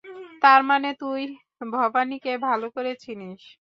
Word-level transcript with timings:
তার 0.41 0.61
মানে, 0.63 0.89
তুই 0.99 1.21
ভবানিকে 1.71 2.31
ভালো 2.39 2.67
করে 2.75 2.91
চিনিস। 3.03 3.41